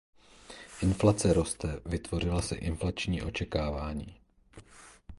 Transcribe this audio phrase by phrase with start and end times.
[0.81, 4.17] Inflace roste, vytvořila se inflační očekávání.